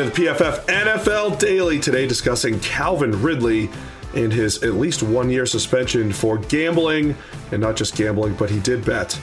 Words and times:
into 0.00 0.12
the 0.12 0.26
PFF 0.28 0.64
NFL 0.66 1.38
Daily 1.38 1.78
today, 1.78 2.06
discussing 2.06 2.58
Calvin 2.60 3.20
Ridley 3.22 3.68
and 4.14 4.32
his 4.32 4.62
at 4.62 4.74
least 4.74 5.02
one 5.02 5.30
year 5.30 5.46
suspension 5.46 6.12
for 6.12 6.38
gambling, 6.38 7.14
and 7.52 7.60
not 7.60 7.76
just 7.76 7.96
gambling, 7.96 8.34
but 8.34 8.50
he 8.50 8.60
did 8.60 8.84
bet 8.84 9.20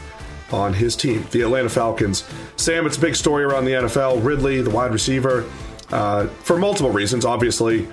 on 0.52 0.74
his 0.74 0.96
team, 0.96 1.26
the 1.32 1.42
Atlanta 1.42 1.70
Falcons. 1.70 2.24
Sam, 2.58 2.86
it's 2.86 2.98
a 2.98 3.02
big 3.02 3.16
story 3.16 3.44
around 3.44 3.66
the 3.66 3.72
NFL. 3.72 4.24
Ridley, 4.24 4.62
the 4.62 4.70
wide 4.70 4.92
receiver, 4.92 5.46
uh, 5.90 6.28
for 6.28 6.58
multiple 6.58 6.92
reasons. 6.92 7.26
Obviously, 7.26 7.88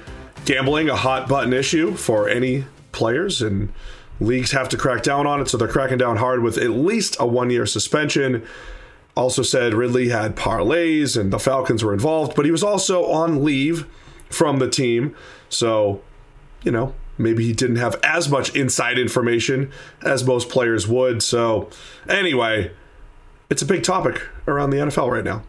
gambling, 0.45 0.89
a 0.89 0.97
hot 0.97 1.29
button 1.29 1.53
issue 1.53 1.95
for 1.95 2.29
any 2.29 2.67
players, 2.93 3.41
and 3.41 3.73
leagues 4.21 4.53
have 4.53 4.69
to 4.69 4.77
crack 4.77 5.03
down 5.03 5.27
on 5.27 5.41
it, 5.41 5.49
so 5.49 5.57
they're 5.57 5.69
cracking 5.69 5.99
down 5.99 6.19
hard 6.19 6.43
with 6.43 6.59
at 6.59 6.71
least 6.71 7.17
a 7.19 7.27
one 7.27 7.51
year 7.51 7.67
suspension. 7.67 8.47
Also 9.17 9.43
said 9.43 9.75
Ridley 9.75 10.09
had 10.09 10.35
parlays 10.35 11.19
and 11.19 11.33
the 11.33 11.39
Falcons 11.39 11.85
were 11.85 11.93
involved, 11.93 12.35
but 12.35 12.45
he 12.45 12.51
was 12.51 12.65
also 12.65 13.07
on 13.07 13.45
leave 13.45 13.87
from 14.29 14.59
the 14.59 14.69
team. 14.69 15.15
So, 15.49 16.03
you 16.63 16.73
know, 16.73 16.95
maybe 17.17 17.45
he 17.45 17.53
didn't 17.53 17.77
have 17.77 17.99
as 18.03 18.29
much 18.29 18.55
inside 18.57 18.99
information 18.99 19.71
as 20.03 20.25
most 20.25 20.49
players 20.49 20.89
would. 20.89 21.23
So, 21.23 21.71
anyway, 22.09 22.73
it's 23.51 23.63
a 23.63 23.67
big 23.67 23.85
topic 23.85 24.23
around 24.49 24.71
the 24.71 24.79
NFL 24.79 25.11
right 25.11 25.25
now. 25.25 25.43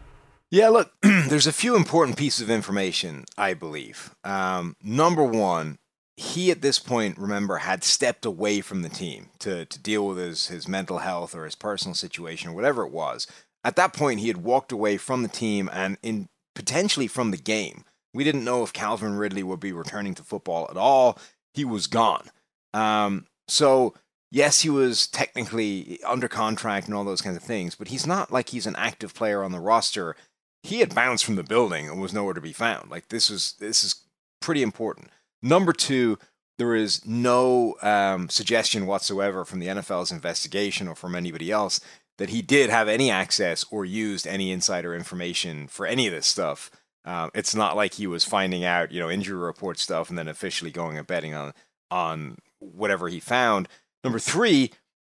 Yeah, 0.50 0.68
look, 0.68 0.92
there's 1.02 1.48
a 1.48 1.52
few 1.52 1.74
important 1.74 2.16
pieces 2.16 2.42
of 2.42 2.50
information, 2.50 3.24
I 3.36 3.54
believe. 3.54 4.14
Um, 4.22 4.76
number 4.80 5.24
one, 5.24 5.78
he 6.16 6.50
at 6.50 6.62
this 6.62 6.78
point, 6.78 7.18
remember, 7.18 7.58
had 7.58 7.84
stepped 7.84 8.24
away 8.24 8.60
from 8.60 8.82
the 8.82 8.88
team 8.88 9.30
to, 9.40 9.66
to 9.66 9.78
deal 9.78 10.06
with 10.06 10.18
his, 10.18 10.46
his 10.46 10.68
mental 10.68 10.98
health 10.98 11.34
or 11.34 11.44
his 11.44 11.54
personal 11.56 11.94
situation 11.94 12.50
or 12.50 12.54
whatever 12.54 12.86
it 12.86 12.92
was. 12.92 13.26
At 13.66 13.74
that 13.74 13.92
point, 13.92 14.20
he 14.20 14.28
had 14.28 14.44
walked 14.44 14.70
away 14.70 14.96
from 14.96 15.24
the 15.24 15.28
team 15.28 15.68
and 15.72 15.98
in 16.00 16.28
potentially 16.54 17.08
from 17.08 17.32
the 17.32 17.36
game. 17.36 17.82
We 18.14 18.22
didn't 18.22 18.44
know 18.44 18.62
if 18.62 18.72
Calvin 18.72 19.16
Ridley 19.16 19.42
would 19.42 19.58
be 19.58 19.72
returning 19.72 20.14
to 20.14 20.22
football 20.22 20.68
at 20.70 20.76
all. 20.76 21.18
He 21.52 21.64
was 21.64 21.88
gone. 21.88 22.30
Um, 22.72 23.26
so 23.48 23.94
yes, 24.30 24.60
he 24.60 24.70
was 24.70 25.08
technically 25.08 25.98
under 26.06 26.28
contract 26.28 26.86
and 26.86 26.94
all 26.94 27.02
those 27.02 27.20
kinds 27.20 27.36
of 27.36 27.42
things, 27.42 27.74
but 27.74 27.88
he's 27.88 28.06
not 28.06 28.30
like 28.30 28.50
he's 28.50 28.68
an 28.68 28.76
active 28.76 29.14
player 29.14 29.42
on 29.42 29.50
the 29.50 29.58
roster. 29.58 30.14
He 30.62 30.78
had 30.78 30.94
bounced 30.94 31.24
from 31.24 31.34
the 31.34 31.42
building 31.42 31.88
and 31.88 32.00
was 32.00 32.14
nowhere 32.14 32.34
to 32.34 32.40
be 32.40 32.52
found. 32.52 32.88
Like 32.88 33.08
this 33.08 33.28
was 33.28 33.54
this 33.58 33.82
is 33.82 33.96
pretty 34.40 34.62
important. 34.62 35.10
Number 35.42 35.72
two, 35.72 36.20
there 36.56 36.76
is 36.76 37.04
no 37.04 37.74
um, 37.82 38.28
suggestion 38.28 38.86
whatsoever 38.86 39.44
from 39.44 39.58
the 39.58 39.66
NFL's 39.66 40.12
investigation 40.12 40.86
or 40.86 40.94
from 40.94 41.16
anybody 41.16 41.50
else 41.50 41.80
that 42.18 42.30
he 42.30 42.42
did 42.42 42.70
have 42.70 42.88
any 42.88 43.10
access 43.10 43.64
or 43.70 43.84
used 43.84 44.26
any 44.26 44.50
insider 44.50 44.94
information 44.94 45.66
for 45.66 45.86
any 45.86 46.06
of 46.06 46.12
this 46.12 46.26
stuff. 46.26 46.70
Um, 47.04 47.30
it's 47.34 47.54
not 47.54 47.76
like 47.76 47.94
he 47.94 48.06
was 48.06 48.24
finding 48.24 48.64
out, 48.64 48.90
you 48.90 49.00
know, 49.00 49.10
injury 49.10 49.38
report 49.38 49.78
stuff 49.78 50.08
and 50.08 50.18
then 50.18 50.28
officially 50.28 50.70
going 50.70 50.98
and 50.98 51.06
betting 51.06 51.34
on 51.34 51.52
on 51.90 52.38
whatever 52.58 53.08
he 53.08 53.20
found. 53.20 53.68
Number 54.02 54.18
three, 54.18 54.72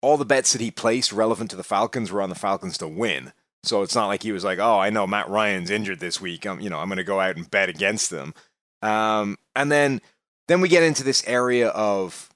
all 0.02 0.16
the 0.16 0.24
bets 0.24 0.52
that 0.52 0.60
he 0.60 0.70
placed 0.70 1.12
relevant 1.12 1.50
to 1.50 1.56
the 1.56 1.62
Falcons 1.62 2.10
were 2.10 2.22
on 2.22 2.28
the 2.28 2.34
Falcons 2.34 2.78
to 2.78 2.88
win. 2.88 3.32
So 3.62 3.82
it's 3.82 3.94
not 3.94 4.06
like 4.06 4.22
he 4.22 4.32
was 4.32 4.44
like, 4.44 4.58
oh, 4.58 4.78
I 4.78 4.90
know 4.90 5.06
Matt 5.06 5.28
Ryan's 5.28 5.70
injured 5.70 6.00
this 6.00 6.20
week. 6.20 6.46
I'm, 6.46 6.60
you 6.60 6.70
know, 6.70 6.78
I'm 6.78 6.88
going 6.88 6.98
to 6.98 7.04
go 7.04 7.20
out 7.20 7.36
and 7.36 7.50
bet 7.50 7.68
against 7.68 8.10
them. 8.10 8.32
Um, 8.82 9.36
and 9.54 9.70
then 9.70 10.00
then 10.48 10.60
we 10.60 10.68
get 10.68 10.84
into 10.84 11.02
this 11.02 11.26
area 11.26 11.68
of 11.68 12.28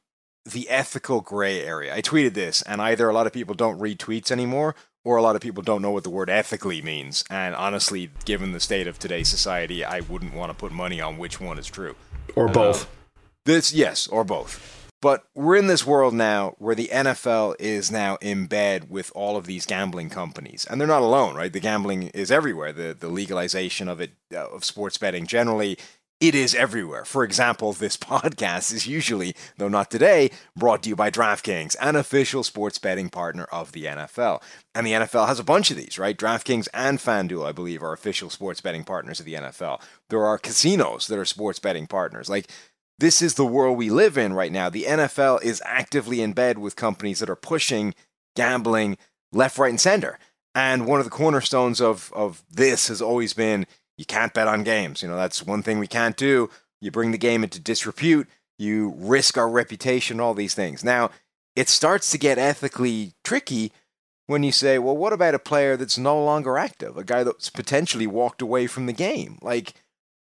the 0.53 0.69
ethical 0.69 1.21
gray 1.21 1.63
area. 1.63 1.95
I 1.95 2.03
tweeted 2.03 2.35
this, 2.35 2.63
and 2.63 2.81
either 2.81 3.09
a 3.09 3.13
lot 3.13 3.27
of 3.27 3.33
people 3.33 3.55
don't 3.55 3.79
read 3.79 3.99
tweets 3.99 4.31
anymore, 4.31 4.75
or 5.05 5.17
a 5.17 5.23
lot 5.23 5.37
of 5.37 5.43
people 5.43 5.63
don't 5.63 5.83
know 5.83 5.91
what 5.91 6.05
the 6.05 6.11
word 6.11 6.31
ethically 6.31 6.83
means. 6.83 7.25
And 7.31 7.55
honestly, 7.55 8.11
given 8.25 8.53
the 8.53 8.61
state 8.61 8.87
of 8.87 8.99
today's 8.99 9.29
society, 9.29 9.85
I 9.85 10.01
wouldn't 10.01 10.35
want 10.35 10.51
to 10.51 10.55
put 10.55 10.73
money 10.73 11.01
on 11.01 11.19
which 11.19 11.41
one 11.41 11.59
is 11.59 11.67
true. 11.67 11.97
Or 12.37 12.49
uh, 12.49 12.53
both. 12.53 12.89
this, 13.45 13.73
yes, 13.73 14.07
or 14.09 14.25
both. 14.25 14.77
But 15.03 15.25
we're 15.35 15.57
in 15.57 15.67
this 15.67 15.87
world 15.87 16.13
now 16.13 16.55
where 16.59 16.75
the 16.75 16.91
NFL 16.93 17.55
is 17.59 17.91
now 17.91 18.19
in 18.21 18.47
bed 18.47 18.91
with 18.91 19.11
all 19.15 19.39
of 19.39 19.47
these 19.47 19.65
gambling 19.65 20.11
companies, 20.11 20.67
and 20.69 20.79
they're 20.79 20.87
not 20.87 21.01
alone, 21.01 21.35
right? 21.35 21.51
The 21.51 21.61
gambling 21.61 22.09
is 22.09 22.31
everywhere. 22.31 22.71
The 22.73 22.95
the 22.99 23.09
legalization 23.09 23.89
of 23.89 24.03
it 24.03 24.11
uh, 24.35 24.49
of 24.49 24.63
sports 24.63 24.99
betting 24.99 25.27
generally 25.27 25.79
it 26.21 26.35
is 26.35 26.55
everywhere. 26.55 27.05
For 27.05 27.25
example, 27.25 27.73
this 27.73 27.97
podcast 27.97 28.73
is 28.73 28.87
usually, 28.87 29.35
though 29.57 29.69
not 29.69 29.91
today, 29.91 30.31
brought 30.55 30.83
to 30.83 30.91
you 30.91 30.97
by 30.97 31.11
DraftKings, 31.11 31.77
an 31.81 31.97
official 31.97 32.45
sports 32.45 32.79
betting 32.79 33.09
partner 33.09 33.45
of 33.51 33.73
the 33.73 33.87
NFL. 33.87 34.43
And 34.75 34.87
the 34.87 34.93
NFL 34.93 35.27
has 35.27 35.39
a 35.41 35.45
bunch 35.45 35.71
of 35.71 35.77
these, 35.77 35.99
right? 35.99 36.17
DraftKings 36.17 36.69
and 36.75 36.99
FanDuel, 36.99 37.47
I 37.47 37.53
believe, 37.53 37.83
are 37.83 37.93
official 37.93 38.31
sports 38.31 38.61
betting 38.61 38.85
partners 38.85 39.19
of 39.19 39.27
the 39.27 39.35
NFL. 39.35 39.81
There 40.11 40.25
are 40.25 40.39
casinos 40.39 41.07
that 41.07 41.19
are 41.19 41.25
sports 41.25 41.59
betting 41.59 41.87
partners. 41.87 42.29
Like, 42.29 42.51
this 42.99 43.23
is 43.23 43.35
the 43.35 43.47
world 43.47 43.79
we 43.79 43.89
live 43.89 44.19
in 44.19 44.35
right 44.35 44.53
now. 44.53 44.69
The 44.69 44.85
NFL 44.85 45.43
is 45.43 45.63
actively 45.65 46.21
in 46.21 46.35
bed 46.35 46.59
with 46.59 46.77
companies 46.77 47.21
that 47.21 47.31
are 47.31 47.37
pushing 47.37 47.95
gambling 48.37 48.99
left, 49.33 49.57
right, 49.57 49.71
and 49.71 49.81
center. 49.81 50.19
And 50.55 50.87
one 50.87 51.01
of 51.01 51.07
the 51.07 51.11
cornerstones 51.11 51.81
of, 51.81 52.13
of 52.15 52.43
this 52.51 52.89
has 52.89 53.01
always 53.01 53.33
been 53.33 53.67
you 54.01 54.07
can't 54.07 54.33
bet 54.33 54.49
on 54.49 54.65
games. 54.65 55.03
You 55.03 55.09
know, 55.09 55.17
that's 55.17 55.45
one 55.45 55.63
thing 55.63 55.79
we 55.79 55.87
can't 55.87 56.17
do. 56.17 56.49
You 56.81 56.91
bring 56.91 57.11
the 57.11 57.19
game 57.19 57.45
into 57.45 57.61
disrepute, 57.61 58.27
you 58.59 58.95
risk 58.97 59.37
our 59.37 59.49
reputation, 59.49 60.21
all 60.21 60.33
these 60.33 60.55
things. 60.55 60.83
Now, 60.83 61.11
it 61.55 61.69
starts 61.69 62.11
to 62.11 62.19
get 62.19 62.39
ethically 62.39 63.13
tricky 63.23 63.73
when 64.27 64.43
you 64.43 64.53
say, 64.53 64.79
well, 64.79 64.97
what 64.97 65.13
about 65.13 65.35
a 65.35 65.39
player 65.39 65.77
that's 65.77 65.99
no 65.99 66.19
longer 66.25 66.57
active, 66.57 66.97
a 66.97 67.05
guy 67.05 67.23
that's 67.23 67.51
potentially 67.51 68.07
walked 68.07 68.41
away 68.41 68.67
from 68.67 68.87
the 68.87 68.95
game? 68.95 69.39
Like, 69.43 69.75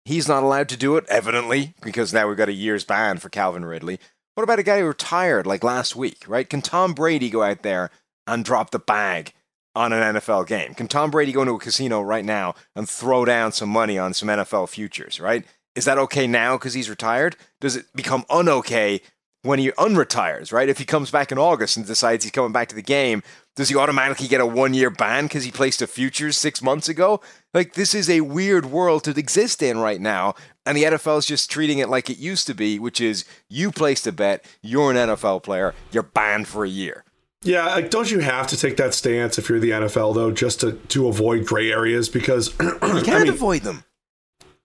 he's 0.03 0.27
not 0.27 0.43
allowed 0.43 0.67
to 0.67 0.77
do 0.77 0.97
it, 0.97 1.05
evidently, 1.07 1.73
because 1.81 2.11
now 2.11 2.27
we've 2.27 2.35
got 2.35 2.49
a 2.49 2.53
year's 2.53 2.83
ban 2.83 3.19
for 3.19 3.29
Calvin 3.29 3.63
Ridley. 3.63 4.01
What 4.35 4.43
about 4.43 4.59
a 4.59 4.63
guy 4.63 4.79
who 4.79 4.85
retired 4.85 5.47
like 5.47 5.63
last 5.63 5.95
week, 5.95 6.25
right? 6.27 6.49
Can 6.49 6.61
Tom 6.61 6.93
Brady 6.93 7.29
go 7.29 7.41
out 7.41 7.61
there 7.61 7.89
and 8.27 8.43
drop 8.43 8.71
the 8.71 8.79
bag 8.79 9.31
on 9.75 9.93
an 9.93 10.15
NFL 10.15 10.47
game? 10.47 10.73
Can 10.73 10.87
Tom 10.87 11.11
Brady 11.11 11.31
go 11.31 11.41
into 11.41 11.55
a 11.55 11.59
casino 11.59 12.01
right 12.01 12.25
now 12.25 12.55
and 12.75 12.89
throw 12.89 13.25
down 13.25 13.51
some 13.51 13.69
money 13.69 13.97
on 13.97 14.13
some 14.13 14.29
NFL 14.29 14.69
futures, 14.69 15.19
right? 15.19 15.45
Is 15.75 15.85
that 15.85 15.97
okay 15.97 16.27
now 16.27 16.57
because 16.57 16.73
he's 16.73 16.89
retired? 16.89 17.35
Does 17.59 17.75
it 17.75 17.85
become 17.95 18.23
unokay 18.29 19.01
when 19.43 19.59
he 19.59 19.71
unretires, 19.71 20.51
right? 20.51 20.69
If 20.69 20.77
he 20.77 20.85
comes 20.85 21.09
back 21.09 21.31
in 21.31 21.37
August 21.37 21.77
and 21.77 21.85
decides 21.85 22.23
he's 22.23 22.31
coming 22.31 22.51
back 22.51 22.67
to 22.69 22.75
the 22.75 22.81
game, 22.81 23.23
does 23.55 23.69
he 23.69 23.75
automatically 23.75 24.27
get 24.27 24.41
a 24.41 24.45
one 24.45 24.73
year 24.73 24.89
ban 24.89 25.25
because 25.25 25.43
he 25.43 25.51
placed 25.51 25.81
a 25.81 25.87
futures 25.87 26.37
six 26.37 26.61
months 26.61 26.87
ago? 26.87 27.21
Like, 27.53 27.73
this 27.73 27.93
is 27.93 28.09
a 28.09 28.21
weird 28.21 28.65
world 28.65 29.03
to 29.05 29.11
exist 29.11 29.61
in 29.61 29.79
right 29.79 29.99
now. 29.99 30.35
And 30.65 30.77
the 30.77 30.83
NFL 30.83 31.19
is 31.19 31.25
just 31.25 31.49
treating 31.49 31.79
it 31.79 31.89
like 31.89 32.09
it 32.09 32.17
used 32.17 32.47
to 32.47 32.53
be, 32.53 32.77
which 32.77 33.01
is 33.01 33.25
you 33.49 33.71
placed 33.71 34.05
a 34.05 34.11
bet, 34.11 34.45
you're 34.61 34.91
an 34.91 34.97
NFL 34.97 35.43
player, 35.43 35.73
you're 35.91 36.03
banned 36.03 36.47
for 36.47 36.63
a 36.63 36.69
year. 36.69 37.03
Yeah, 37.43 37.65
like, 37.65 37.89
don't 37.89 38.11
you 38.11 38.19
have 38.19 38.47
to 38.47 38.57
take 38.57 38.77
that 38.77 38.93
stance 38.93 39.39
if 39.39 39.49
you're 39.49 39.59
the 39.59 39.71
NFL 39.71 40.13
though, 40.13 40.31
just 40.31 40.59
to 40.61 40.73
to 40.73 41.07
avoid 41.07 41.45
gray 41.45 41.71
areas 41.71 42.07
because 42.07 42.53
you 42.61 42.77
can't 42.79 43.09
I 43.09 43.19
mean, 43.19 43.29
avoid 43.29 43.63
them. 43.63 43.83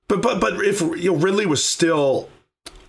But 0.09 0.21
but 0.21 0.41
but 0.41 0.65
if 0.65 0.81
you 0.81 1.13
know 1.13 1.17
Ridley 1.17 1.47
was 1.47 1.65
still 1.65 2.29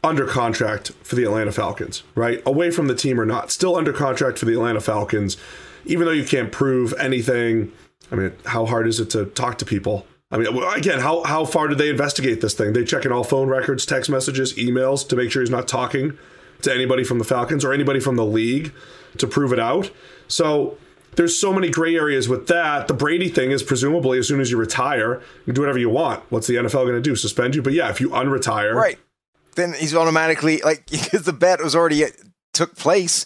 under 0.03 0.27
contract 0.27 0.91
for 1.03 1.15
the 1.15 1.23
Atlanta 1.23 1.53
Falcons, 1.53 2.03
right? 2.15 2.41
Away 2.45 2.69
from 2.69 2.87
the 2.87 2.95
team 2.95 3.19
or 3.19 3.25
not, 3.25 3.49
still 3.49 3.75
under 3.75 3.93
contract 3.93 4.37
for 4.39 4.45
the 4.45 4.53
Atlanta 4.53 4.81
Falcons, 4.81 5.37
even 5.85 6.05
though 6.05 6.11
you 6.11 6.25
can't 6.25 6.51
prove 6.51 6.93
anything. 6.99 7.71
I 8.11 8.15
mean, 8.15 8.33
how 8.45 8.65
hard 8.65 8.87
is 8.87 8.99
it 8.99 9.09
to 9.11 9.25
talk 9.25 9.57
to 9.59 9.65
people? 9.65 10.05
I 10.31 10.37
mean, 10.37 10.63
again, 10.75 10.99
how 10.99 11.23
how 11.23 11.45
far 11.45 11.69
did 11.69 11.77
they 11.77 11.89
investigate 11.89 12.41
this 12.41 12.53
thing? 12.53 12.73
They 12.73 12.83
checking 12.83 13.13
all 13.13 13.23
phone 13.23 13.47
records, 13.47 13.85
text 13.85 14.09
messages, 14.09 14.53
emails 14.55 15.07
to 15.07 15.15
make 15.15 15.31
sure 15.31 15.41
he's 15.41 15.49
not 15.49 15.69
talking 15.69 16.17
to 16.61 16.73
anybody 16.73 17.03
from 17.03 17.19
the 17.19 17.25
Falcons 17.25 17.63
or 17.63 17.73
anybody 17.73 17.99
from 17.99 18.15
the 18.15 18.25
league 18.25 18.73
to 19.17 19.27
prove 19.27 19.53
it 19.53 19.59
out. 19.59 19.91
So 20.27 20.77
there's 21.15 21.39
so 21.39 21.51
many 21.51 21.69
gray 21.69 21.95
areas 21.95 22.29
with 22.29 22.47
that. 22.47 22.87
The 22.87 22.93
Brady 22.93 23.29
thing 23.29 23.51
is 23.51 23.63
presumably 23.63 24.19
as 24.19 24.27
soon 24.27 24.39
as 24.39 24.51
you 24.51 24.57
retire, 24.57 25.15
you 25.15 25.45
can 25.45 25.55
do 25.55 25.61
whatever 25.61 25.79
you 25.79 25.89
want. 25.89 26.23
What's 26.29 26.47
the 26.47 26.55
NFL 26.55 26.83
going 26.83 26.95
to 26.95 27.01
do? 27.01 27.15
Suspend 27.15 27.55
you? 27.55 27.61
But 27.61 27.73
yeah, 27.73 27.89
if 27.89 27.99
you 27.99 28.09
unretire, 28.09 28.73
right, 28.73 28.99
then 29.55 29.73
he's 29.73 29.95
automatically 29.95 30.61
like 30.61 30.85
because 30.91 31.23
the 31.23 31.33
bet 31.33 31.61
was 31.61 31.75
already 31.75 32.05
uh, 32.05 32.09
took 32.53 32.75
place. 32.75 33.25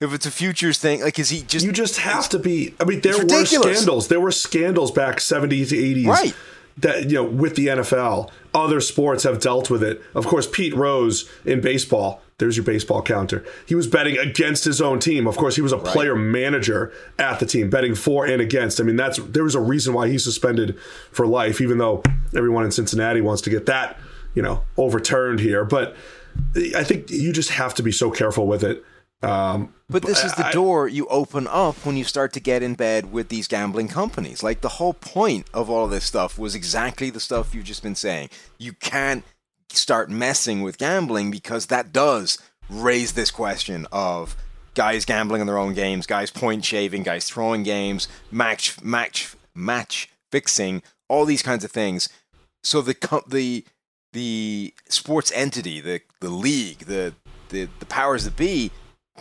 If 0.00 0.12
it's 0.12 0.26
a 0.26 0.30
futures 0.30 0.78
thing, 0.78 1.00
like 1.00 1.18
is 1.18 1.30
he 1.30 1.42
just? 1.42 1.64
You 1.64 1.72
just 1.72 1.98
have 1.98 2.28
to 2.28 2.38
be. 2.38 2.74
I 2.80 2.84
mean, 2.84 3.00
there 3.00 3.18
were 3.18 3.44
scandals. 3.44 4.08
There 4.08 4.20
were 4.20 4.30
scandals 4.30 4.92
back 4.92 5.16
70s 5.16 5.70
to 5.70 5.76
80s, 5.76 6.06
right? 6.06 6.36
That 6.80 7.10
you 7.10 7.14
know, 7.14 7.24
with 7.24 7.56
the 7.56 7.68
NFL, 7.68 8.30
other 8.54 8.80
sports 8.80 9.24
have 9.24 9.40
dealt 9.40 9.70
with 9.70 9.82
it. 9.82 10.00
Of 10.14 10.26
course, 10.26 10.46
Pete 10.46 10.74
Rose 10.74 11.28
in 11.44 11.60
baseball 11.60 12.22
there's 12.38 12.56
your 12.56 12.64
baseball 12.64 13.02
counter. 13.02 13.44
He 13.66 13.74
was 13.74 13.88
betting 13.88 14.16
against 14.16 14.64
his 14.64 14.80
own 14.80 15.00
team. 15.00 15.26
Of 15.26 15.36
course, 15.36 15.56
he 15.56 15.62
was 15.62 15.72
a 15.72 15.76
right. 15.76 15.86
player 15.86 16.14
manager 16.14 16.92
at 17.18 17.40
the 17.40 17.46
team, 17.46 17.68
betting 17.68 17.96
for 17.96 18.26
and 18.26 18.40
against. 18.40 18.80
I 18.80 18.84
mean, 18.84 18.94
that's 18.94 19.18
there 19.18 19.42
was 19.42 19.56
a 19.56 19.60
reason 19.60 19.92
why 19.92 20.08
he's 20.08 20.22
suspended 20.22 20.78
for 21.10 21.26
life, 21.26 21.60
even 21.60 21.78
though 21.78 22.02
everyone 22.36 22.64
in 22.64 22.70
Cincinnati 22.70 23.20
wants 23.20 23.42
to 23.42 23.50
get 23.50 23.66
that, 23.66 23.98
you 24.34 24.42
know, 24.42 24.62
overturned 24.76 25.40
here. 25.40 25.64
But 25.64 25.96
I 26.76 26.84
think 26.84 27.10
you 27.10 27.32
just 27.32 27.50
have 27.50 27.74
to 27.74 27.82
be 27.82 27.90
so 27.90 28.10
careful 28.10 28.46
with 28.46 28.62
it. 28.62 28.84
Um, 29.22 29.74
but 29.90 30.02
this 30.02 30.24
is 30.24 30.32
the 30.34 30.46
I, 30.46 30.52
door 30.52 30.86
you 30.86 31.06
open 31.08 31.48
up 31.48 31.84
when 31.84 31.96
you 31.96 32.04
start 32.04 32.32
to 32.34 32.40
get 32.40 32.62
in 32.62 32.74
bed 32.74 33.10
with 33.10 33.28
these 33.30 33.48
gambling 33.48 33.88
companies. 33.88 34.42
Like 34.42 34.60
the 34.60 34.68
whole 34.68 34.94
point 34.94 35.46
of 35.52 35.68
all 35.68 35.86
of 35.86 35.90
this 35.90 36.04
stuff 36.04 36.38
was 36.38 36.54
exactly 36.54 37.10
the 37.10 37.20
stuff 37.20 37.54
you've 37.54 37.64
just 37.64 37.82
been 37.82 37.96
saying. 37.96 38.30
You 38.58 38.74
can't 38.74 39.24
start 39.70 40.08
messing 40.08 40.62
with 40.62 40.78
gambling 40.78 41.30
because 41.30 41.66
that 41.66 41.92
does 41.92 42.38
raise 42.70 43.12
this 43.14 43.30
question 43.30 43.86
of 43.90 44.36
guys 44.74 45.04
gambling 45.04 45.40
on 45.40 45.46
their 45.46 45.58
own 45.58 45.74
games, 45.74 46.06
guys 46.06 46.30
point 46.30 46.64
shaving, 46.64 47.02
guys 47.02 47.28
throwing 47.28 47.64
games, 47.64 48.06
match 48.30 48.80
match 48.82 49.34
match 49.54 50.08
fixing, 50.30 50.82
all 51.08 51.24
these 51.24 51.42
kinds 51.42 51.64
of 51.64 51.72
things. 51.72 52.08
So 52.62 52.82
the 52.82 52.94
the 53.26 53.64
the 54.12 54.74
sports 54.88 55.32
entity, 55.34 55.80
the 55.80 56.02
the 56.20 56.30
league, 56.30 56.80
the 56.80 57.14
the, 57.48 57.68
the 57.78 57.86
powers 57.86 58.24
that 58.24 58.36
be 58.36 58.70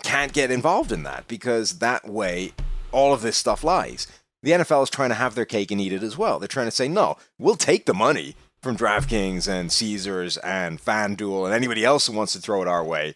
can't 0.04 0.34
get 0.34 0.52
involved 0.52 0.92
in 0.92 1.04
that 1.04 1.28
because 1.28 1.80
that 1.80 2.08
way 2.08 2.54
all 2.92 3.14
of 3.14 3.22
this 3.22 3.38
stuff 3.38 3.64
lies. 3.64 4.08
The 4.44 4.52
NFL 4.52 4.84
is 4.84 4.90
trying 4.90 5.10
to 5.10 5.16
have 5.16 5.36
their 5.36 5.46
cake 5.46 5.72
and 5.72 5.82
eat 5.82 5.94
it 5.94 6.04
as 6.04 6.18
well. 6.18 6.40
They're 6.40 6.48
trying 6.48 6.68
to 6.68 6.72
say, 6.72 6.88
no, 6.88 7.18
we'll 7.38 7.56
take 7.56 7.86
the 7.86 7.94
money 7.94 8.36
from 8.62 8.78
DraftKings 8.78 9.48
and 9.48 9.72
Caesars 9.72 10.38
and 10.38 10.84
FanDuel 10.84 11.46
and 11.46 11.54
anybody 11.54 11.84
else 11.84 12.08
who 12.08 12.14
wants 12.14 12.34
to 12.34 12.40
throw 12.40 12.62
it 12.62 12.68
our 12.68 12.84
way. 12.84 13.16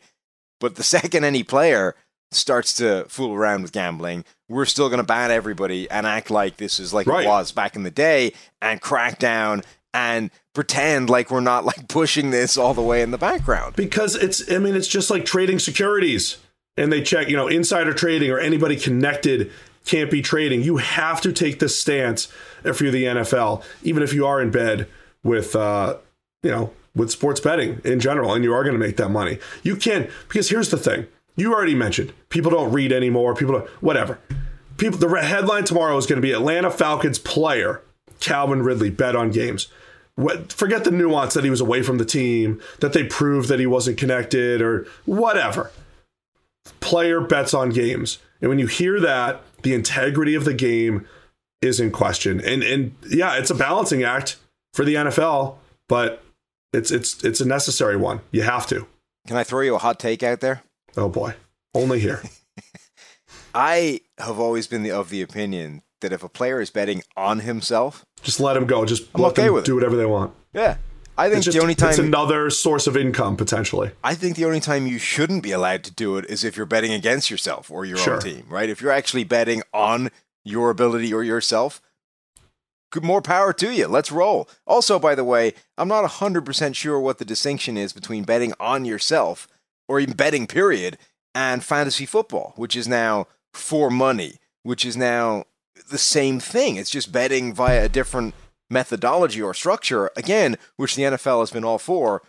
But 0.59 0.75
the 0.75 0.83
second 0.95 1.23
any 1.23 1.43
player 1.43 1.95
starts 2.31 2.73
to 2.75 3.05
fool 3.09 3.33
around 3.33 3.61
with 3.61 3.71
gambling, 3.71 4.23
we're 4.47 4.65
still 4.65 4.89
going 4.89 4.99
to 4.99 5.05
ban 5.05 5.31
everybody 5.31 5.89
and 5.89 6.07
act 6.07 6.31
like 6.31 6.57
this 6.57 6.79
is 6.79 6.93
like 6.93 7.07
right. 7.07 7.25
it 7.25 7.27
was 7.27 7.51
back 7.51 7.75
in 7.75 7.83
the 7.83 7.91
day 7.91 8.33
and 8.61 8.81
crack 8.81 9.19
down 9.19 9.63
and 9.93 10.31
pretend 10.53 11.09
like 11.09 11.29
we're 11.29 11.41
not 11.41 11.65
like 11.65 11.87
pushing 11.87 12.31
this 12.31 12.57
all 12.57 12.73
the 12.73 12.81
way 12.81 13.01
in 13.01 13.11
the 13.11 13.17
background. 13.17 13.75
Because 13.75 14.15
it's, 14.15 14.49
I 14.51 14.57
mean, 14.57 14.75
it's 14.75 14.87
just 14.87 15.09
like 15.09 15.25
trading 15.25 15.59
securities 15.59 16.37
and 16.77 16.91
they 16.91 17.01
check, 17.01 17.29
you 17.29 17.35
know, 17.35 17.47
insider 17.47 17.93
trading 17.93 18.31
or 18.31 18.39
anybody 18.39 18.75
connected 18.75 19.51
can't 19.85 20.11
be 20.11 20.21
trading. 20.21 20.61
You 20.61 20.77
have 20.77 21.21
to 21.21 21.33
take 21.33 21.59
this 21.59 21.79
stance 21.79 22.31
if 22.63 22.81
you're 22.81 22.91
the 22.91 23.05
NFL, 23.05 23.63
even 23.83 24.03
if 24.03 24.13
you 24.13 24.25
are 24.25 24.41
in 24.41 24.51
bed 24.51 24.87
with, 25.23 25.55
uh, 25.55 25.97
you 26.43 26.51
know, 26.51 26.71
with 26.95 27.09
sports 27.09 27.39
betting 27.39 27.81
in 27.83 27.99
general 27.99 28.33
and 28.33 28.43
you 28.43 28.53
are 28.53 28.63
going 28.63 28.73
to 28.73 28.79
make 28.79 28.97
that 28.97 29.09
money. 29.09 29.39
You 29.63 29.75
can't 29.75 30.09
because 30.27 30.49
here's 30.49 30.69
the 30.69 30.77
thing 30.77 31.07
you 31.35 31.53
already 31.53 31.75
mentioned 31.75 32.13
people 32.29 32.51
don't 32.51 32.71
read 32.71 32.91
anymore. 32.91 33.35
People 33.35 33.59
don't, 33.59 33.69
whatever. 33.81 34.19
People, 34.77 34.99
the 34.99 35.21
headline 35.21 35.63
tomorrow 35.63 35.95
is 35.97 36.05
going 36.05 36.17
to 36.17 36.25
be 36.25 36.31
Atlanta 36.31 36.71
Falcons 36.71 37.19
player 37.19 37.81
Calvin 38.19 38.63
Ridley 38.63 38.89
bet 38.89 39.15
on 39.15 39.31
games. 39.31 39.67
What, 40.15 40.53
forget 40.53 40.83
the 40.83 40.91
nuance 40.91 41.33
that 41.33 41.43
he 41.43 41.49
was 41.49 41.61
away 41.61 41.81
from 41.81 41.97
the 41.97 42.05
team, 42.05 42.61
that 42.79 42.93
they 42.93 43.03
proved 43.03 43.49
that 43.49 43.59
he 43.59 43.65
wasn't 43.65 43.97
connected 43.97 44.61
or 44.61 44.85
whatever. 45.05 45.71
Player 46.91 47.21
bets 47.21 47.53
on 47.53 47.69
games. 47.69 48.17
And 48.41 48.49
when 48.49 48.59
you 48.59 48.67
hear 48.67 48.99
that, 48.99 49.41
the 49.61 49.73
integrity 49.73 50.35
of 50.35 50.43
the 50.43 50.53
game 50.53 51.07
is 51.61 51.79
in 51.79 51.89
question. 51.89 52.41
And 52.41 52.63
and 52.63 52.93
yeah, 53.09 53.37
it's 53.37 53.49
a 53.49 53.55
balancing 53.55 54.03
act 54.03 54.35
for 54.73 54.83
the 54.83 54.95
NFL, 54.95 55.55
but 55.87 56.21
it's 56.73 56.91
it's 56.91 57.23
it's 57.23 57.39
a 57.39 57.47
necessary 57.47 57.95
one. 57.95 58.19
You 58.31 58.41
have 58.41 58.67
to. 58.67 58.87
Can 59.25 59.37
I 59.37 59.45
throw 59.45 59.61
you 59.61 59.75
a 59.75 59.77
hot 59.77 59.99
take 59.99 60.21
out 60.21 60.41
there? 60.41 60.63
Oh 60.97 61.07
boy, 61.07 61.35
only 61.73 62.01
here. 62.01 62.21
I 63.55 64.01
have 64.17 64.37
always 64.37 64.67
been 64.67 64.83
the, 64.83 64.91
of 64.91 65.11
the 65.11 65.21
opinion 65.21 65.83
that 66.01 66.11
if 66.11 66.23
a 66.23 66.29
player 66.29 66.59
is 66.59 66.71
betting 66.71 67.03
on 67.15 67.39
himself, 67.39 68.03
just 68.21 68.41
let 68.41 68.57
him 68.57 68.65
go. 68.65 68.83
Just 68.83 69.07
I'm 69.15 69.21
let 69.21 69.31
okay 69.31 69.45
them 69.45 69.53
with 69.53 69.63
do 69.63 69.75
whatever 69.75 69.95
they 69.95 70.05
want. 70.05 70.33
Yeah. 70.51 70.75
I 71.17 71.29
think 71.29 71.43
just, 71.43 71.55
the 71.55 71.61
only 71.61 71.75
time 71.75 71.89
it's 71.89 71.99
another 71.99 72.49
source 72.49 72.87
of 72.87 72.97
income 72.97 73.35
potentially. 73.37 73.91
I 74.03 74.15
think 74.15 74.35
the 74.37 74.45
only 74.45 74.59
time 74.59 74.87
you 74.87 74.97
shouldn't 74.97 75.43
be 75.43 75.51
allowed 75.51 75.83
to 75.83 75.91
do 75.91 76.17
it 76.17 76.25
is 76.25 76.43
if 76.43 76.57
you're 76.57 76.65
betting 76.65 76.93
against 76.93 77.29
yourself 77.29 77.69
or 77.69 77.85
your 77.85 77.97
sure. 77.97 78.15
own 78.15 78.21
team, 78.21 78.45
right? 78.49 78.69
If 78.69 78.81
you're 78.81 78.91
actually 78.91 79.23
betting 79.23 79.61
on 79.73 80.09
your 80.43 80.69
ability 80.69 81.13
or 81.13 81.23
yourself, 81.23 81.81
more 83.01 83.21
power 83.21 83.53
to 83.53 83.71
you. 83.71 83.87
Let's 83.87 84.11
roll. 84.11 84.49
Also, 84.67 84.99
by 84.99 85.15
the 85.15 85.23
way, 85.23 85.53
I'm 85.77 85.87
not 85.87 86.09
100% 86.09 86.75
sure 86.75 86.99
what 86.99 87.19
the 87.19 87.25
distinction 87.25 87.77
is 87.77 87.93
between 87.93 88.23
betting 88.23 88.53
on 88.59 88.83
yourself 88.83 89.47
or 89.87 89.99
even 89.99 90.15
betting 90.15 90.47
period 90.47 90.97
and 91.33 91.63
fantasy 91.63 92.05
football, 92.05 92.53
which 92.57 92.75
is 92.75 92.87
now 92.87 93.27
for 93.53 93.89
money, 93.89 94.39
which 94.63 94.85
is 94.85 94.97
now 94.97 95.45
the 95.89 95.97
same 95.97 96.39
thing. 96.39 96.75
It's 96.75 96.89
just 96.89 97.11
betting 97.11 97.53
via 97.53 97.85
a 97.85 97.89
different 97.89 98.33
methodology 98.71 99.41
or 99.41 99.53
structure, 99.53 100.09
again, 100.15 100.57
which 100.77 100.95
the 100.95 101.03
NFL 101.03 101.41
has 101.41 101.51
been 101.51 101.63
all 101.63 101.77
for 101.77 102.21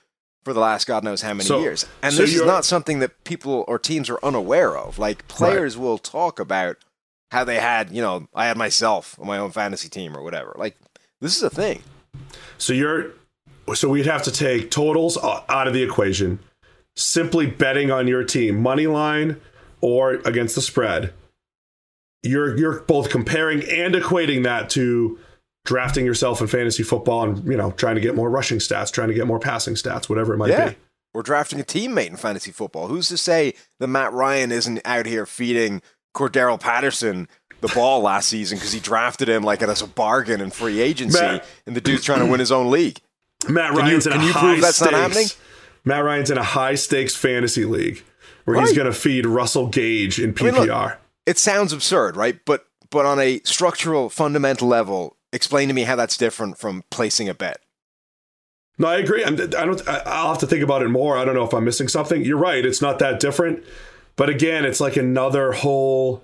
for 0.44 0.52
the 0.52 0.60
last 0.60 0.86
God 0.86 1.04
knows 1.04 1.22
how 1.22 1.34
many 1.34 1.44
so, 1.44 1.60
years. 1.60 1.86
And 2.02 2.12
so 2.12 2.22
this 2.22 2.34
is 2.34 2.44
not 2.44 2.64
something 2.64 2.98
that 2.98 3.22
people 3.24 3.64
or 3.68 3.78
teams 3.78 4.10
are 4.10 4.18
unaware 4.24 4.76
of. 4.76 4.98
Like 4.98 5.28
players 5.28 5.76
right. 5.76 5.82
will 5.82 5.98
talk 5.98 6.40
about 6.40 6.78
how 7.30 7.44
they 7.44 7.60
had, 7.60 7.92
you 7.92 8.02
know, 8.02 8.26
I 8.34 8.46
had 8.46 8.56
myself 8.56 9.16
on 9.20 9.26
my 9.28 9.38
own 9.38 9.52
fantasy 9.52 9.88
team 9.88 10.16
or 10.16 10.22
whatever. 10.22 10.54
Like 10.58 10.76
this 11.20 11.36
is 11.36 11.42
a 11.42 11.50
thing. 11.50 11.82
So 12.58 12.72
you're 12.72 13.12
so 13.74 13.88
we'd 13.88 14.06
have 14.06 14.24
to 14.24 14.32
take 14.32 14.70
totals 14.70 15.16
out 15.16 15.68
of 15.68 15.72
the 15.72 15.82
equation 15.82 16.40
simply 16.96 17.46
betting 17.46 17.90
on 17.90 18.06
your 18.06 18.24
team, 18.24 18.60
money 18.60 18.86
line 18.86 19.40
or 19.80 20.14
against 20.24 20.54
the 20.54 20.60
spread, 20.62 21.12
you're 22.22 22.56
you're 22.56 22.80
both 22.82 23.10
comparing 23.10 23.62
and 23.68 23.94
equating 23.94 24.44
that 24.44 24.70
to 24.70 25.18
drafting 25.64 26.04
yourself 26.04 26.40
in 26.40 26.46
fantasy 26.46 26.82
football 26.82 27.22
and 27.24 27.44
you 27.46 27.56
know 27.56 27.70
trying 27.72 27.94
to 27.94 28.00
get 28.00 28.14
more 28.14 28.30
rushing 28.30 28.58
stats, 28.58 28.92
trying 28.92 29.08
to 29.08 29.14
get 29.14 29.26
more 29.26 29.38
passing 29.38 29.74
stats, 29.74 30.08
whatever 30.08 30.34
it 30.34 30.38
might 30.38 30.50
yeah. 30.50 30.70
be. 30.70 30.76
Or 31.14 31.22
drafting 31.22 31.60
a 31.60 31.64
teammate 31.64 32.08
in 32.08 32.16
fantasy 32.16 32.52
football. 32.52 32.88
Who's 32.88 33.08
to 33.08 33.18
say 33.18 33.54
that 33.80 33.88
Matt 33.88 34.12
Ryan 34.12 34.50
isn't 34.50 34.80
out 34.84 35.04
here 35.04 35.26
feeding 35.26 35.82
Cordarrelle 36.14 36.58
Patterson 36.58 37.28
the 37.60 37.68
ball 37.68 38.00
last 38.00 38.28
season 38.28 38.58
because 38.58 38.72
he 38.72 38.80
drafted 38.80 39.28
him 39.28 39.42
like 39.42 39.62
as 39.62 39.82
a 39.82 39.86
bargain 39.86 40.40
in 40.40 40.50
free 40.50 40.80
agency, 40.80 41.20
Matt, 41.20 41.44
and 41.66 41.76
the 41.76 41.80
dude's 41.80 42.04
trying 42.04 42.20
to 42.20 42.26
win 42.26 42.40
his 42.40 42.50
own 42.50 42.70
league. 42.70 42.98
Matt 43.48 43.72
Ryan's 43.72 44.06
can 44.06 44.20
you, 44.20 44.28
in 44.28 44.34
can 44.34 44.34
you 44.34 44.40
prove 44.40 44.60
that's 44.60 44.76
stakes. 44.76 44.92
not 44.92 45.00
happening? 45.00 45.26
Matt 45.84 46.04
Ryan's 46.04 46.30
in 46.30 46.38
a 46.38 46.42
high 46.42 46.74
stakes 46.74 47.14
fantasy 47.14 47.64
league 47.64 48.02
where 48.44 48.56
right. 48.56 48.66
he's 48.66 48.76
going 48.76 48.86
to 48.86 48.92
feed 48.92 49.26
Russell 49.26 49.68
Gage 49.68 50.18
in 50.18 50.34
PPR. 50.34 50.48
I 50.48 50.58
mean, 50.58 50.68
look, 50.68 50.98
it 51.26 51.38
sounds 51.38 51.72
absurd, 51.72 52.16
right? 52.16 52.38
But 52.44 52.66
but 52.90 53.06
on 53.06 53.18
a 53.18 53.40
structural, 53.44 54.10
fundamental 54.10 54.68
level, 54.68 55.16
explain 55.32 55.68
to 55.68 55.74
me 55.74 55.82
how 55.82 55.96
that's 55.96 56.16
different 56.16 56.58
from 56.58 56.84
placing 56.90 57.28
a 57.28 57.34
bet. 57.34 57.60
No, 58.78 58.88
I 58.88 58.96
agree. 58.96 59.24
I'm, 59.24 59.34
I 59.34 59.46
don't. 59.46 59.88
I'll 59.88 60.28
have 60.28 60.38
to 60.38 60.46
think 60.46 60.62
about 60.62 60.82
it 60.82 60.88
more. 60.88 61.16
I 61.16 61.24
don't 61.24 61.34
know 61.34 61.44
if 61.44 61.52
I'm 61.52 61.64
missing 61.64 61.88
something. 61.88 62.24
You're 62.24 62.38
right. 62.38 62.64
It's 62.64 62.80
not 62.80 62.98
that 63.00 63.20
different, 63.20 63.62
but 64.16 64.28
again, 64.28 64.64
it's 64.64 64.80
like 64.80 64.96
another 64.96 65.52
whole. 65.52 66.22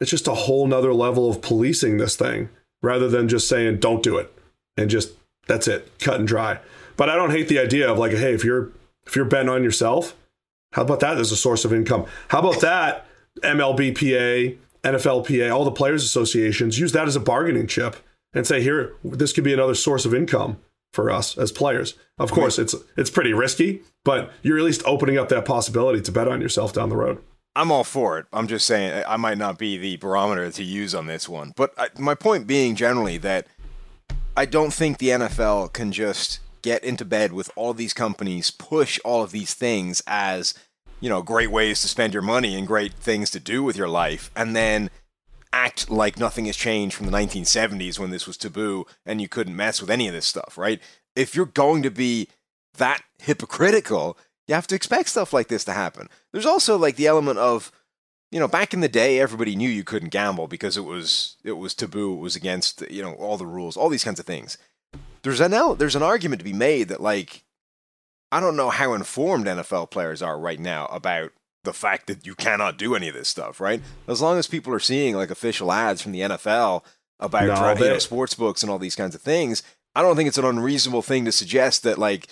It's 0.00 0.10
just 0.10 0.28
a 0.28 0.34
whole 0.34 0.66
nother 0.66 0.94
level 0.94 1.28
of 1.28 1.42
policing 1.42 1.96
this 1.96 2.14
thing 2.14 2.50
rather 2.82 3.08
than 3.08 3.28
just 3.28 3.48
saying 3.48 3.78
don't 3.78 4.02
do 4.02 4.16
it 4.16 4.32
and 4.76 4.88
just 4.88 5.10
that's 5.48 5.66
it, 5.66 5.90
cut 5.98 6.20
and 6.20 6.28
dry. 6.28 6.60
But 6.96 7.10
I 7.10 7.16
don't 7.16 7.30
hate 7.30 7.48
the 7.48 7.58
idea 7.58 7.90
of 7.90 7.98
like, 7.98 8.12
hey, 8.12 8.32
if 8.32 8.44
you're 8.44 8.70
if 9.06 9.16
you're 9.16 9.24
bent 9.24 9.48
on 9.48 9.64
yourself, 9.64 10.14
how 10.72 10.82
about 10.82 11.00
that 11.00 11.18
as 11.18 11.32
a 11.32 11.36
source 11.36 11.64
of 11.64 11.72
income? 11.72 12.06
How 12.28 12.38
about 12.38 12.60
that 12.60 13.06
MLBPA, 13.42 14.56
NFLPA, 14.84 15.52
all 15.54 15.64
the 15.64 15.72
players 15.72 16.04
associations 16.04 16.78
use 16.78 16.92
that 16.92 17.08
as 17.08 17.16
a 17.16 17.20
bargaining 17.20 17.66
chip 17.66 17.96
and 18.34 18.46
say 18.46 18.62
here 18.62 18.94
this 19.04 19.32
could 19.32 19.44
be 19.44 19.52
another 19.52 19.74
source 19.74 20.04
of 20.04 20.14
income 20.14 20.58
for 20.92 21.10
us 21.10 21.36
as 21.36 21.52
players. 21.52 21.94
Of 22.18 22.32
course, 22.32 22.58
it's 22.58 22.74
it's 22.96 23.10
pretty 23.10 23.32
risky, 23.32 23.82
but 24.04 24.32
you're 24.42 24.58
at 24.58 24.64
least 24.64 24.82
opening 24.86 25.18
up 25.18 25.28
that 25.28 25.44
possibility 25.44 26.00
to 26.00 26.12
bet 26.12 26.28
on 26.28 26.40
yourself 26.40 26.72
down 26.72 26.88
the 26.88 26.96
road. 26.96 27.22
I'm 27.54 27.72
all 27.72 27.84
for 27.84 28.18
it. 28.18 28.26
I'm 28.32 28.46
just 28.46 28.66
saying 28.66 29.02
I 29.06 29.16
might 29.16 29.38
not 29.38 29.58
be 29.58 29.76
the 29.76 29.96
barometer 29.96 30.50
to 30.50 30.62
use 30.62 30.94
on 30.94 31.06
this 31.06 31.28
one, 31.28 31.52
but 31.56 31.72
I, 31.76 31.88
my 31.98 32.14
point 32.14 32.46
being 32.46 32.76
generally 32.76 33.18
that 33.18 33.46
I 34.36 34.44
don't 34.44 34.72
think 34.72 34.98
the 34.98 35.08
NFL 35.08 35.72
can 35.72 35.90
just 35.90 36.38
get 36.62 36.84
into 36.84 37.04
bed 37.04 37.32
with 37.32 37.50
all 37.56 37.74
these 37.74 37.92
companies, 37.92 38.52
push 38.52 39.00
all 39.04 39.22
of 39.24 39.32
these 39.32 39.54
things 39.54 40.02
as, 40.06 40.54
you 41.00 41.08
know, 41.08 41.22
great 41.22 41.50
ways 41.50 41.80
to 41.82 41.88
spend 41.88 42.12
your 42.12 42.22
money 42.22 42.54
and 42.54 42.66
great 42.66 42.92
things 42.92 43.30
to 43.30 43.40
do 43.40 43.64
with 43.64 43.76
your 43.76 43.88
life, 43.88 44.30
and 44.36 44.54
then 44.54 44.90
act 45.52 45.90
like 45.90 46.18
nothing 46.18 46.46
has 46.46 46.56
changed 46.56 46.94
from 46.94 47.06
the 47.06 47.12
1970s 47.12 47.98
when 47.98 48.10
this 48.10 48.26
was 48.26 48.36
taboo 48.36 48.86
and 49.06 49.20
you 49.20 49.28
couldn't 49.28 49.56
mess 49.56 49.80
with 49.80 49.90
any 49.90 50.08
of 50.08 50.14
this 50.14 50.26
stuff, 50.26 50.56
right? 50.56 50.80
If 51.16 51.34
you're 51.34 51.46
going 51.46 51.82
to 51.82 51.90
be 51.90 52.28
that 52.76 53.02
hypocritical, 53.18 54.16
you 54.46 54.54
have 54.54 54.66
to 54.68 54.74
expect 54.74 55.08
stuff 55.08 55.32
like 55.32 55.48
this 55.48 55.64
to 55.64 55.72
happen. 55.72 56.08
There's 56.32 56.46
also 56.46 56.76
like 56.76 56.96
the 56.96 57.06
element 57.06 57.38
of, 57.38 57.72
you 58.30 58.38
know, 58.38 58.48
back 58.48 58.74
in 58.74 58.80
the 58.80 58.88
day, 58.88 59.20
everybody 59.20 59.56
knew 59.56 59.68
you 59.68 59.84
couldn't 59.84 60.10
gamble 60.10 60.48
because 60.48 60.76
it 60.76 60.84
was 60.84 61.36
it 61.44 61.52
was 61.52 61.74
taboo. 61.74 62.14
It 62.14 62.20
was 62.20 62.36
against 62.36 62.82
you 62.90 63.02
know 63.02 63.14
all 63.14 63.38
the 63.38 63.46
rules, 63.46 63.76
all 63.76 63.88
these 63.88 64.04
kinds 64.04 64.20
of 64.20 64.26
things 64.26 64.58
there's 65.22 65.40
an 65.40 65.76
there's 65.78 65.96
an 65.96 66.02
argument 66.02 66.40
to 66.40 66.44
be 66.44 66.52
made 66.52 66.88
that 66.88 67.00
like 67.00 67.44
I 68.30 68.40
don't 68.40 68.56
know 68.56 68.70
how 68.70 68.92
informed 68.94 69.46
NFL 69.46 69.90
players 69.90 70.22
are 70.22 70.38
right 70.38 70.60
now 70.60 70.86
about 70.86 71.32
the 71.64 71.72
fact 71.72 72.06
that 72.06 72.26
you 72.26 72.34
cannot 72.34 72.78
do 72.78 72.94
any 72.94 73.08
of 73.08 73.14
this 73.14 73.28
stuff, 73.28 73.60
right? 73.60 73.80
As 74.06 74.22
long 74.22 74.38
as 74.38 74.46
people 74.46 74.72
are 74.72 74.80
seeing 74.80 75.14
like 75.14 75.30
official 75.30 75.72
ads 75.72 76.00
from 76.00 76.12
the 76.12 76.20
NFL 76.20 76.84
about 77.20 77.46
no, 77.46 77.54
trying, 77.56 77.78
you 77.78 77.84
know, 77.84 77.98
sports 77.98 78.34
books 78.34 78.62
and 78.62 78.70
all 78.70 78.78
these 78.78 78.96
kinds 78.96 79.14
of 79.14 79.20
things, 79.20 79.62
I 79.94 80.02
don't 80.02 80.16
think 80.16 80.28
it's 80.28 80.38
an 80.38 80.44
unreasonable 80.44 81.02
thing 81.02 81.24
to 81.24 81.32
suggest 81.32 81.82
that 81.82 81.98
like 81.98 82.28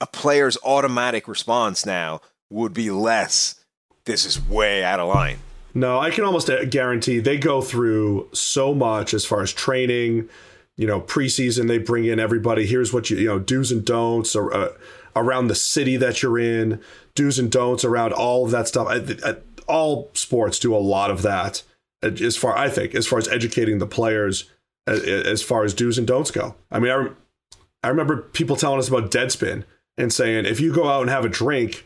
a 0.00 0.06
player's 0.06 0.56
automatic 0.64 1.28
response 1.28 1.84
now 1.84 2.20
would 2.50 2.72
be 2.72 2.90
less 2.90 3.56
this 4.04 4.24
is 4.24 4.40
way 4.48 4.82
out 4.82 5.00
of 5.00 5.08
line. 5.08 5.38
No, 5.74 5.98
I 5.98 6.10
can 6.10 6.24
almost 6.24 6.50
guarantee 6.70 7.20
they 7.20 7.38
go 7.38 7.62
through 7.62 8.28
so 8.32 8.74
much 8.74 9.14
as 9.14 9.24
far 9.24 9.42
as 9.42 9.52
training. 9.52 10.28
You 10.76 10.86
know, 10.86 11.00
preseason 11.00 11.68
they 11.68 11.78
bring 11.78 12.04
in 12.04 12.18
everybody. 12.18 12.66
Here's 12.66 12.92
what 12.92 13.10
you 13.10 13.16
you 13.18 13.26
know 13.26 13.38
do's 13.38 13.70
and 13.70 13.84
don'ts 13.84 14.34
or, 14.34 14.52
uh, 14.54 14.68
around 15.14 15.48
the 15.48 15.54
city 15.54 15.96
that 15.96 16.22
you're 16.22 16.38
in. 16.38 16.80
Do's 17.14 17.38
and 17.38 17.50
don'ts 17.50 17.84
around 17.84 18.12
all 18.12 18.44
of 18.44 18.50
that 18.52 18.68
stuff. 18.68 18.88
I, 18.88 19.30
I, 19.30 19.36
all 19.66 20.10
sports 20.14 20.58
do 20.58 20.74
a 20.74 20.78
lot 20.78 21.10
of 21.10 21.22
that. 21.22 21.62
Uh, 22.02 22.10
as 22.20 22.36
far 22.36 22.56
I 22.56 22.68
think, 22.68 22.94
as 22.94 23.06
far 23.06 23.18
as 23.18 23.28
educating 23.28 23.78
the 23.78 23.86
players, 23.86 24.50
as, 24.86 25.02
as 25.02 25.42
far 25.42 25.64
as 25.64 25.74
do's 25.74 25.98
and 25.98 26.06
don'ts 26.06 26.30
go. 26.30 26.54
I 26.70 26.78
mean, 26.78 26.90
I, 26.90 27.08
I 27.84 27.88
remember 27.88 28.22
people 28.22 28.56
telling 28.56 28.78
us 28.78 28.88
about 28.88 29.10
Deadspin 29.10 29.64
and 29.96 30.12
saying 30.12 30.46
if 30.46 30.60
you 30.60 30.72
go 30.72 30.88
out 30.88 31.02
and 31.02 31.10
have 31.10 31.24
a 31.24 31.28
drink 31.28 31.84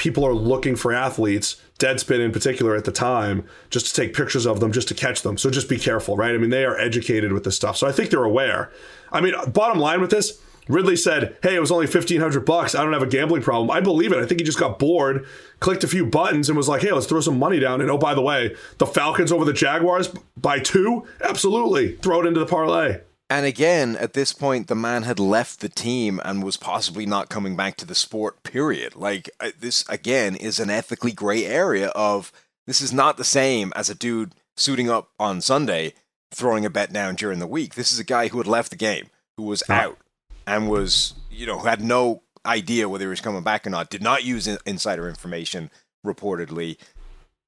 people 0.00 0.26
are 0.26 0.32
looking 0.32 0.76
for 0.76 0.94
athletes, 0.94 1.60
Deadspin 1.78 2.20
in 2.20 2.32
particular 2.32 2.74
at 2.74 2.86
the 2.86 2.90
time, 2.90 3.44
just 3.68 3.86
to 3.86 3.92
take 3.92 4.14
pictures 4.14 4.46
of 4.46 4.58
them, 4.58 4.72
just 4.72 4.88
to 4.88 4.94
catch 4.94 5.20
them. 5.20 5.36
So 5.36 5.50
just 5.50 5.68
be 5.68 5.78
careful, 5.78 6.16
right? 6.16 6.34
I 6.34 6.38
mean, 6.38 6.48
they 6.48 6.64
are 6.64 6.78
educated 6.78 7.34
with 7.34 7.44
this 7.44 7.56
stuff. 7.56 7.76
So 7.76 7.86
I 7.86 7.92
think 7.92 8.08
they're 8.08 8.24
aware. 8.24 8.72
I 9.12 9.20
mean, 9.20 9.34
bottom 9.48 9.78
line 9.78 10.00
with 10.00 10.10
this, 10.10 10.40
Ridley 10.68 10.96
said, 10.96 11.36
"Hey, 11.42 11.56
it 11.56 11.60
was 11.60 11.70
only 11.70 11.86
fifteen 11.86 12.20
hundred 12.20 12.44
bucks. 12.44 12.74
I 12.74 12.82
don't 12.82 12.92
have 12.92 13.02
a 13.02 13.06
gambling 13.06 13.42
problem." 13.42 13.70
I 13.70 13.80
believe 13.80 14.12
it. 14.12 14.18
I 14.18 14.26
think 14.26 14.40
he 14.40 14.44
just 14.44 14.58
got 14.58 14.78
bored, 14.78 15.26
clicked 15.58 15.84
a 15.84 15.88
few 15.88 16.06
buttons, 16.06 16.48
and 16.48 16.56
was 16.56 16.68
like, 16.68 16.82
"Hey, 16.82 16.92
let's 16.92 17.06
throw 17.06 17.20
some 17.20 17.38
money 17.38 17.58
down." 17.58 17.80
And 17.80 17.90
oh, 17.90 17.98
by 17.98 18.14
the 18.14 18.22
way, 18.22 18.54
the 18.78 18.86
Falcons 18.86 19.32
over 19.32 19.44
the 19.44 19.52
Jaguars 19.52 20.10
by 20.36 20.58
two, 20.58 21.06
absolutely, 21.22 21.96
throw 21.96 22.20
it 22.20 22.26
into 22.26 22.40
the 22.40 22.46
parlay. 22.46 23.00
And 23.30 23.46
again, 23.46 23.94
at 23.96 24.12
this 24.12 24.32
point, 24.32 24.66
the 24.66 24.74
man 24.74 25.04
had 25.04 25.20
left 25.20 25.60
the 25.60 25.68
team 25.68 26.20
and 26.24 26.42
was 26.42 26.56
possibly 26.56 27.06
not 27.06 27.28
coming 27.28 27.54
back 27.54 27.76
to 27.76 27.86
the 27.86 27.94
sport, 27.94 28.42
period. 28.42 28.96
Like, 28.96 29.30
uh, 29.38 29.50
this, 29.58 29.88
again, 29.88 30.34
is 30.34 30.58
an 30.58 30.68
ethically 30.68 31.12
gray 31.12 31.44
area 31.44 31.88
of 31.90 32.32
this 32.66 32.80
is 32.80 32.92
not 32.92 33.16
the 33.16 33.24
same 33.24 33.72
as 33.76 33.88
a 33.88 33.94
dude 33.94 34.34
suiting 34.56 34.90
up 34.90 35.10
on 35.20 35.40
Sunday, 35.40 35.94
throwing 36.32 36.64
a 36.64 36.70
bet 36.70 36.92
down 36.92 37.14
during 37.14 37.38
the 37.38 37.46
week. 37.46 37.76
This 37.76 37.92
is 37.92 38.00
a 38.00 38.04
guy 38.04 38.28
who 38.28 38.38
had 38.38 38.48
left 38.48 38.70
the 38.70 38.76
game, 38.76 39.10
who 39.36 39.44
was 39.44 39.62
out 39.68 39.98
and 40.46 40.68
was, 40.68 41.14
you 41.30 41.46
know, 41.46 41.58
had 41.58 41.82
no 41.82 42.22
idea 42.46 42.88
whether 42.88 43.04
he 43.04 43.08
was 43.08 43.20
coming 43.20 43.42
back 43.42 43.66
or 43.66 43.70
not, 43.70 43.90
did 43.90 44.02
not 44.02 44.24
use 44.24 44.46
insider 44.64 45.08
information, 45.08 45.70
reportedly. 46.04 46.78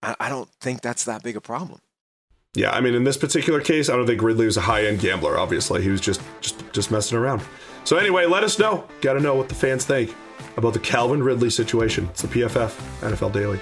I 0.02 0.28
don't 0.28 0.48
think 0.60 0.80
that's 0.80 1.04
that 1.04 1.22
big 1.22 1.36
a 1.36 1.40
problem. 1.40 1.80
Yeah, 2.54 2.72
I 2.72 2.80
mean, 2.80 2.94
in 2.94 3.04
this 3.04 3.16
particular 3.16 3.60
case, 3.60 3.88
I 3.88 3.96
don't 3.96 4.06
think 4.06 4.20
Ridley 4.20 4.44
was 4.44 4.58
a 4.58 4.62
high-end 4.62 5.00
gambler. 5.00 5.38
Obviously, 5.38 5.80
he 5.82 5.88
was 5.88 6.00
just 6.00 6.20
just 6.40 6.62
just 6.72 6.90
messing 6.90 7.16
around. 7.16 7.40
So 7.84 7.96
anyway, 7.96 8.26
let 8.26 8.44
us 8.44 8.58
know. 8.58 8.86
Got 9.00 9.14
to 9.14 9.20
know 9.20 9.34
what 9.34 9.48
the 9.48 9.54
fans 9.54 9.86
think 9.86 10.14
about 10.56 10.74
the 10.74 10.78
Calvin 10.78 11.22
Ridley 11.22 11.48
situation. 11.50 12.08
It's 12.10 12.22
the 12.22 12.28
PFF 12.28 12.70
NFL 13.00 13.32
Daily. 13.32 13.58